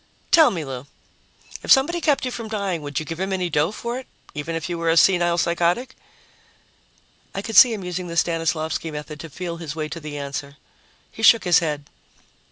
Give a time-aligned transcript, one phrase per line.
[0.31, 0.87] "Tell me, Lou.
[1.61, 4.55] If somebody kept you from dying, would you give him any dough for it, even
[4.55, 5.95] if you were a senile psychotic?"
[7.35, 10.57] I could see him using the Stanislavsky method to feel his way to the answer.
[11.11, 11.85] He shook his head.